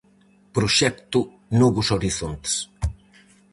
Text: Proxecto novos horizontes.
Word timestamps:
Proxecto 0.55 1.19
novos 1.61 1.87
horizontes. 1.95 2.53